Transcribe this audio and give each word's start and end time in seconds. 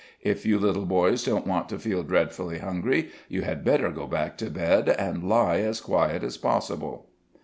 If 0.23 0.47
you 0.47 0.57
little 0.57 0.87
boys 0.87 1.23
don't 1.25 1.45
want 1.45 1.69
to 1.69 1.77
feel 1.77 2.01
dreadfully 2.01 2.57
hungry, 2.57 3.11
you 3.29 3.43
had 3.43 3.63
better 3.63 3.91
go 3.91 4.07
back 4.07 4.35
to 4.39 4.49
bed, 4.49 4.89
and 4.89 5.23
lie 5.29 5.59
as 5.59 5.79
quiet 5.79 6.23
as 6.23 6.37
possible." 6.37 7.05